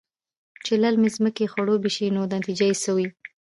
چې 0.65 0.73
للمې 0.81 1.09
زمکې 1.15 1.45
خړوبې 1.51 1.89
شي 1.95 2.07
نو 2.15 2.21
نتيجه 2.35 2.65
يې 2.69 2.75
څۀ 2.81 2.91
وي؟ 2.95 3.07